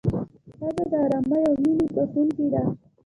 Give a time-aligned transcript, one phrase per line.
[0.55, 2.63] ښځه د ارامۍ او مینې بښونکې ده.